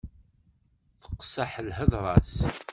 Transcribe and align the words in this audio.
Teqseḥ 1.03 1.51
lhedra-s. 1.67 2.35